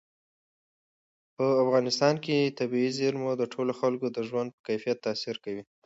[1.35, 5.63] په افغانستان کې طبیعي زیرمې د ټولو خلکو د ژوند په کیفیت تاثیر کوي.